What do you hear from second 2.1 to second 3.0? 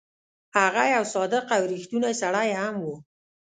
سړی هم وو.